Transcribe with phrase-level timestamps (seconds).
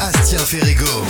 [0.00, 1.04] Astien Ferrigo.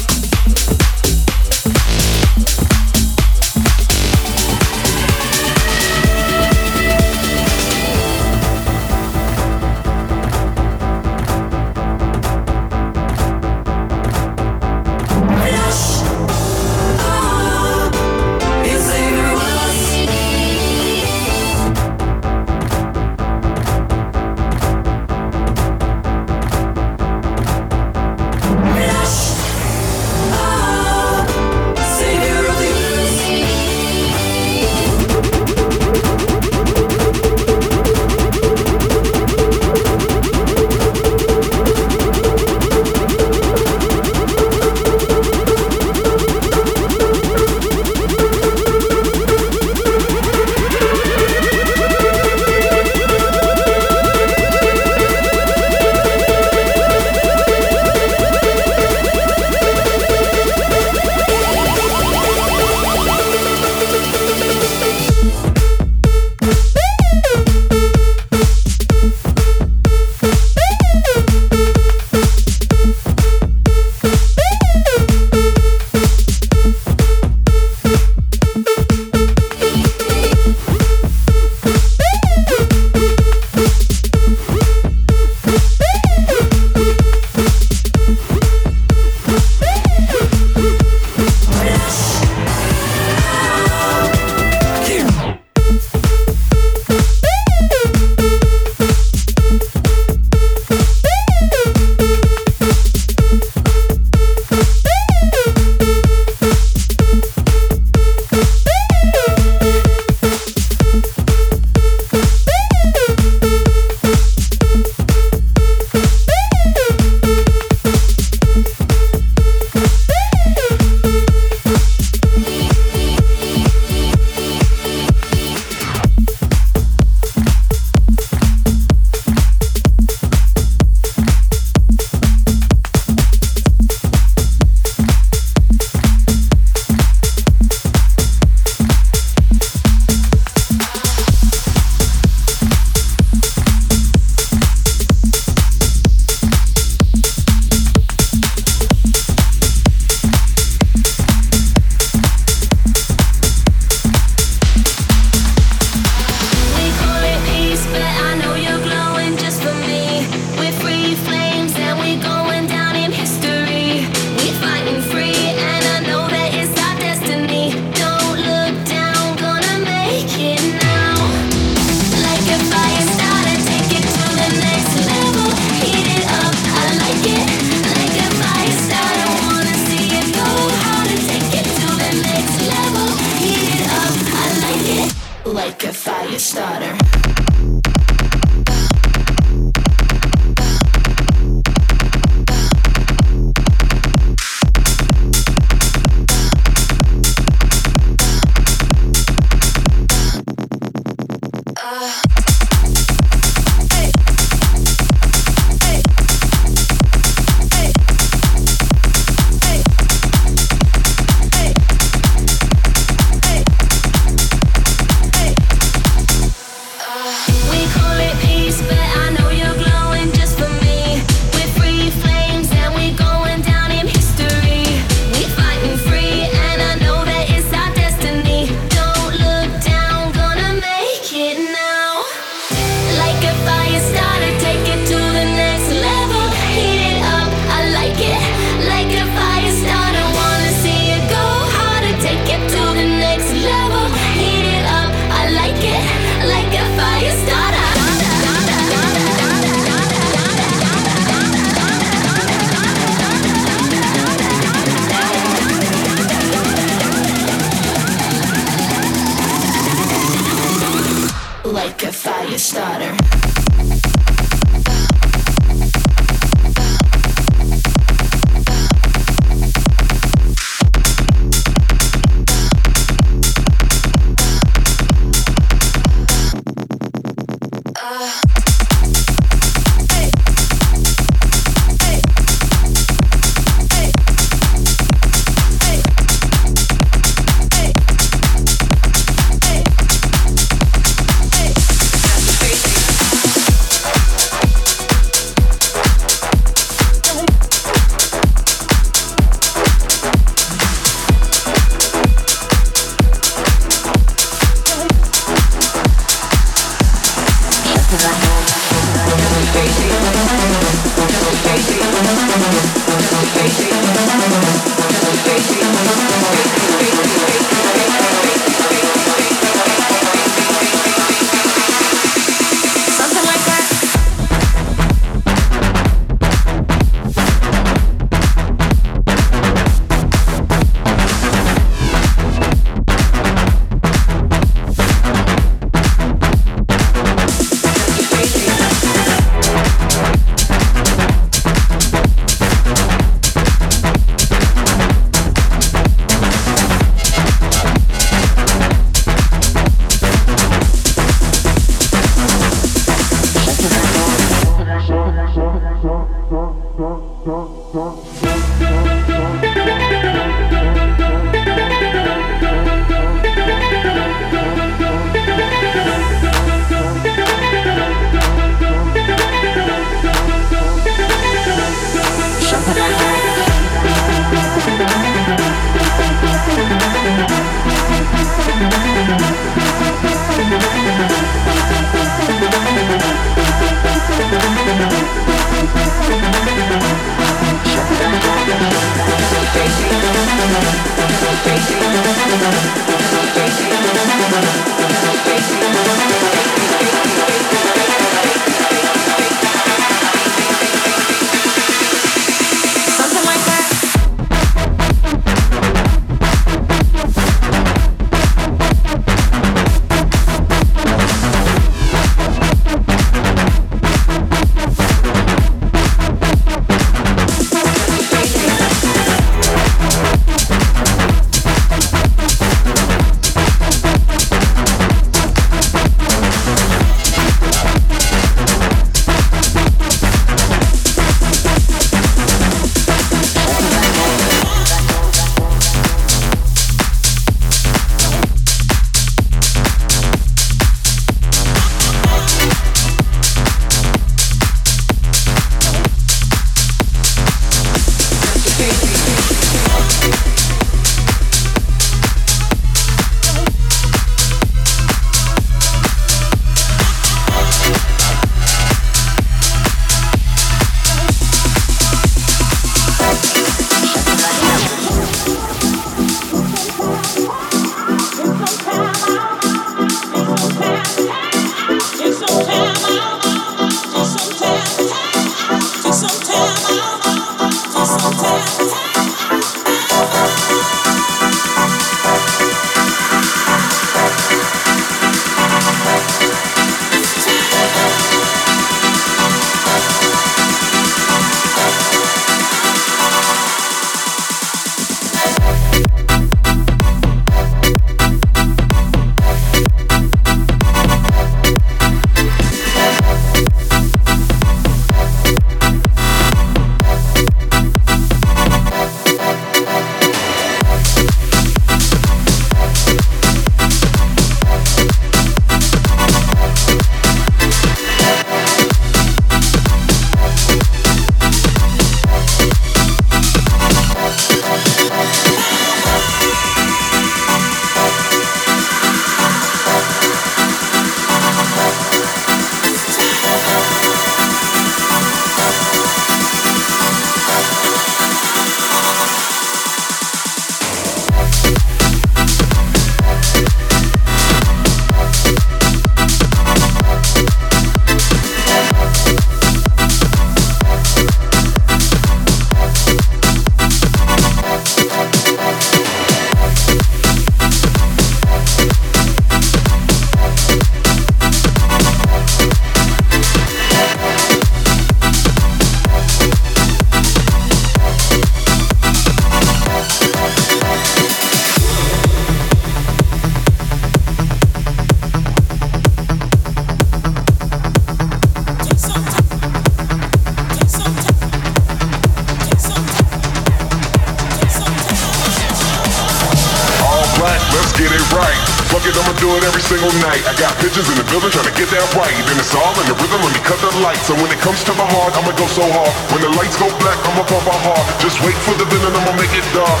[590.80, 592.32] Bitches in the building trying to get that right.
[592.48, 594.24] Then it's all in the rhythm, let me cut the lights.
[594.26, 596.10] So when it comes to my heart, I'ma go so hard.
[596.32, 598.04] When the lights go black, I'ma pump my heart.
[598.18, 600.00] Just wait for the villain, I'ma make it dark.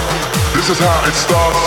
[0.56, 1.60] This is how it starts.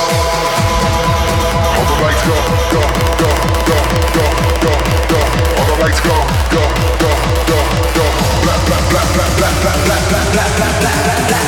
[1.77, 2.37] All the lights go,
[2.73, 2.81] go,
[3.21, 3.29] go,
[3.69, 3.77] go,
[4.17, 4.25] go,
[4.65, 4.73] go,
[5.13, 5.21] go.
[5.61, 6.17] All the lights go,
[6.49, 6.63] go,
[6.97, 7.11] go,
[7.47, 7.59] go,
[7.93, 8.05] go.
[8.43, 11.47] Black, black, black, black, black, black, black, black, black, black, black, black.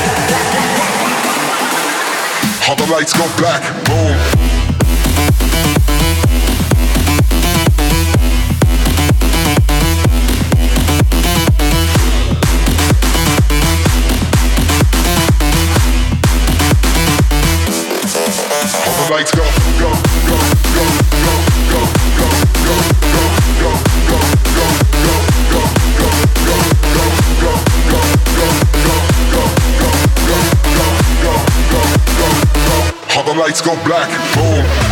[2.69, 4.34] All the lights go black, boom.
[33.45, 34.84] Lights go black, boom.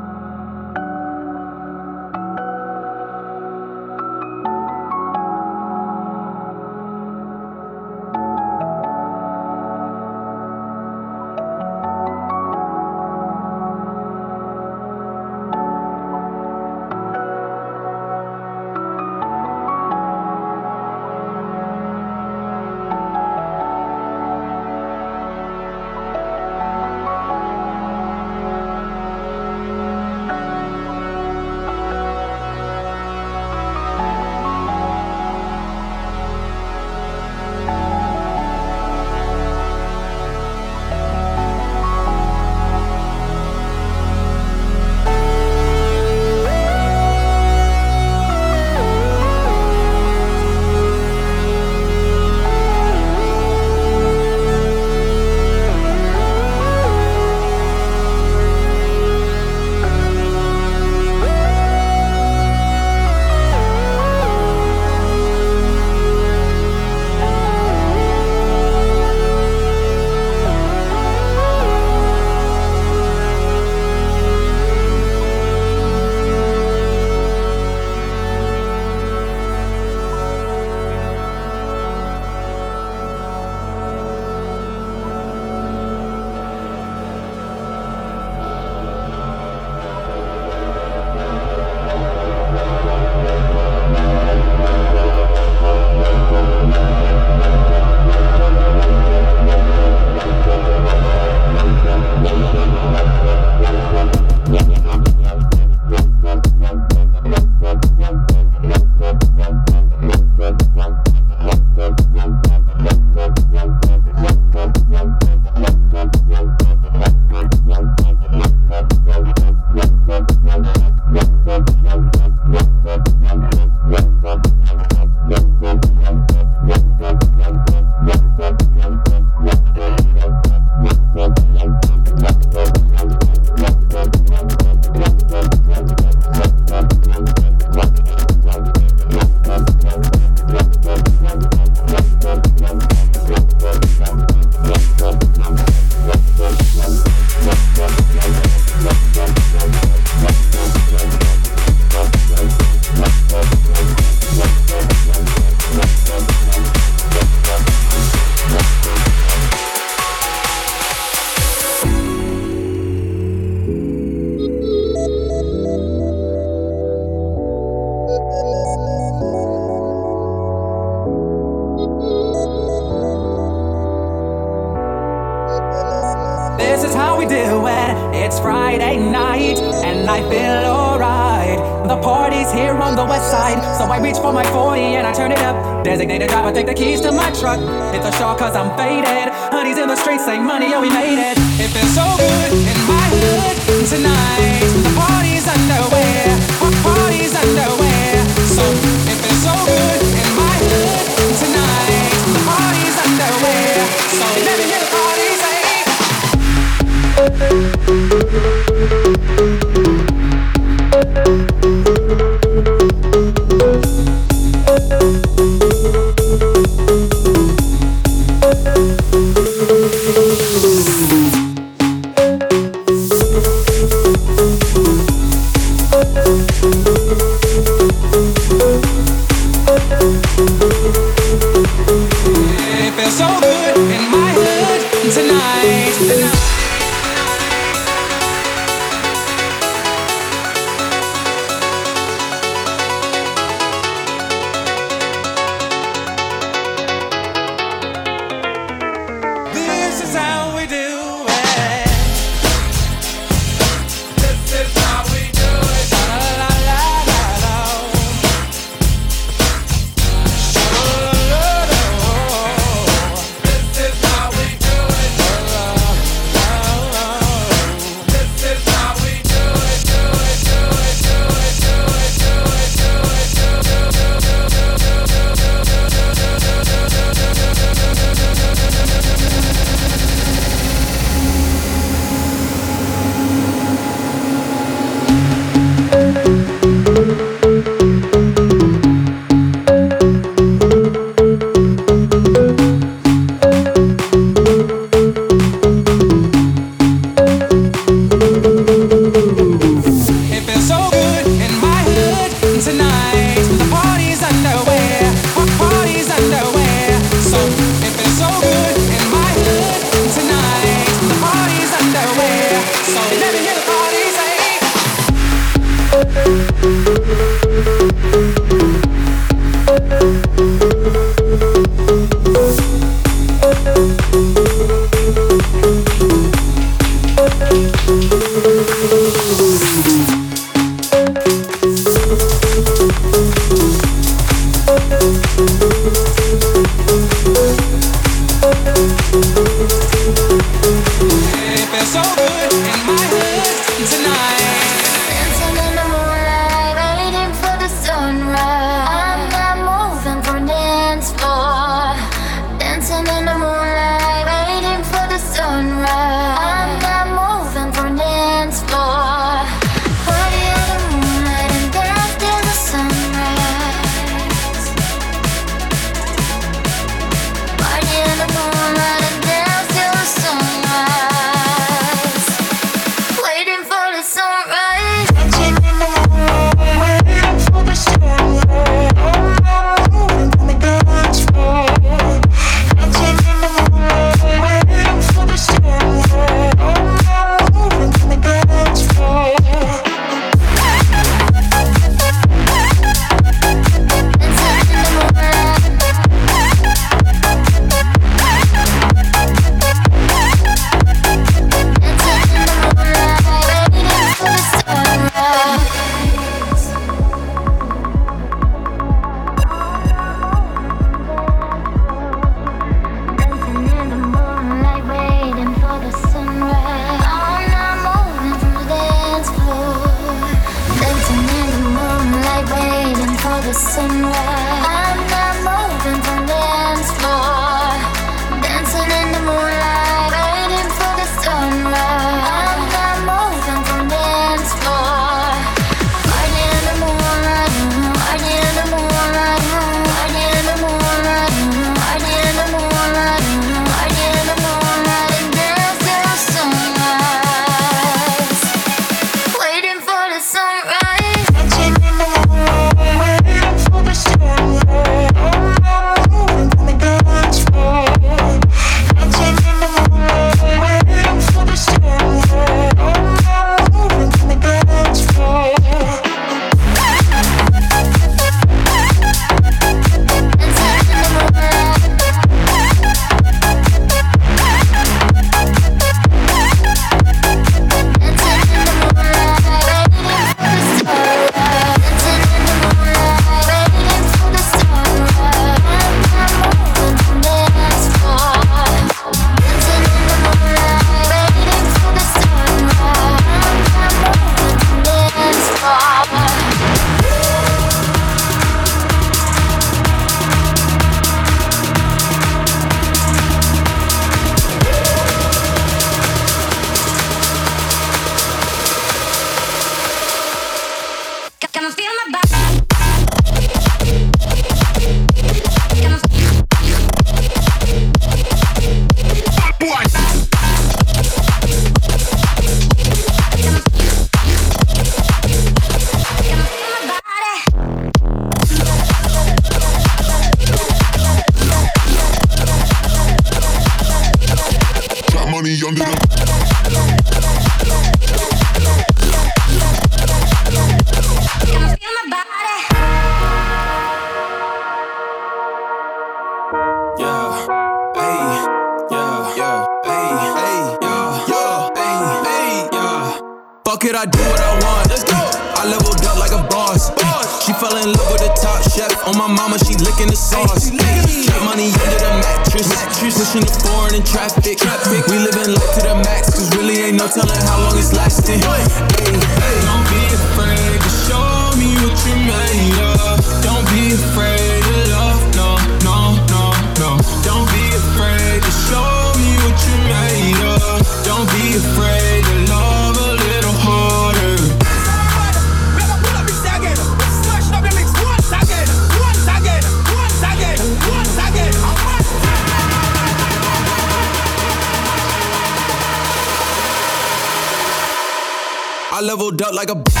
[599.11, 600.00] Leveled up like a.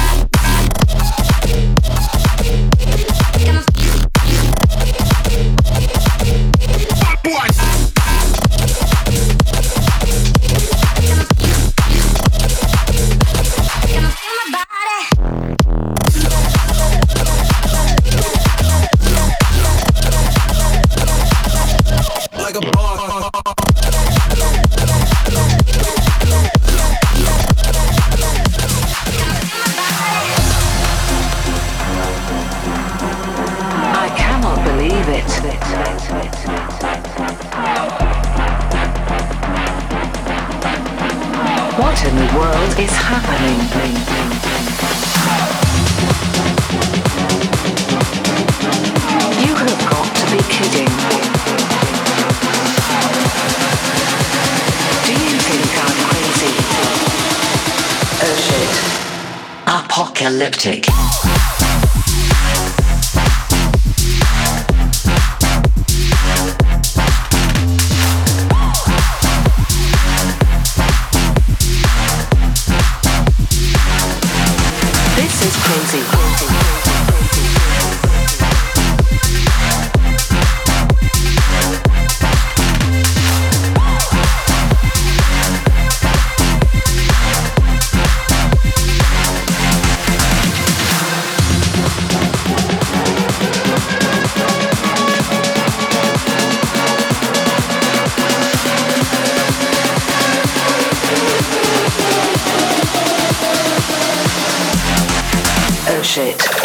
[106.23, 106.60] Oh